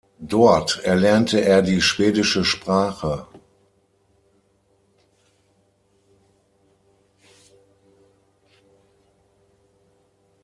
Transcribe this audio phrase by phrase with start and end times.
[0.17, 3.27] Dort erlernte er die schwedische Sprache.